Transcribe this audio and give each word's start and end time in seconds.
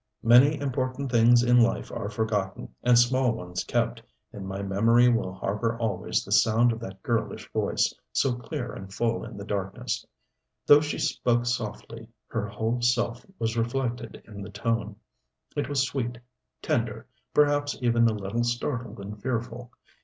Many 0.23 0.59
important 0.59 1.11
things 1.11 1.43
in 1.43 1.61
life 1.61 1.91
are 1.91 2.09
forgotten, 2.09 2.73
and 2.81 2.97
small 2.97 3.33
ones 3.33 3.63
kept; 3.63 4.01
and 4.33 4.47
my 4.47 4.63
memory 4.63 5.09
will 5.09 5.31
harbor 5.31 5.77
always 5.77 6.25
the 6.25 6.31
sound 6.31 6.71
of 6.71 6.79
that 6.79 7.03
girlish 7.03 7.47
voice, 7.53 7.93
so 8.11 8.33
clear 8.33 8.73
and 8.73 8.91
full 8.91 9.23
in 9.23 9.37
the 9.37 9.45
darkness. 9.45 10.03
Though 10.65 10.81
she 10.81 10.97
spoke 10.97 11.45
softly 11.45 12.09
her 12.29 12.47
whole 12.47 12.81
self 12.81 13.27
was 13.37 13.55
reflected 13.55 14.23
in 14.25 14.41
the 14.41 14.49
tone. 14.49 14.95
It 15.55 15.69
was 15.69 15.85
sweet, 15.85 16.17
tender, 16.63 17.05
perhaps 17.31 17.77
even 17.79 18.07
a 18.09 18.13
little 18.13 18.43
startled 18.43 18.99
and 18.99 19.21
fearful. 19.21 19.71